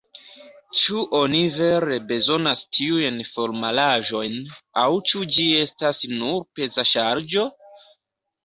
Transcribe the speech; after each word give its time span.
Ĉu 0.83 1.01
oni 1.17 1.41
vere 1.57 1.97
bezonas 2.11 2.63
tiujn 2.77 3.19
formalaĵojn, 3.35 4.39
aŭ 4.85 4.89
ĉu 5.13 5.23
ĝi 5.37 5.47
estas 5.65 6.03
nur 6.17 6.45
peza 6.57 6.91
ŝarĝo? 6.95 7.47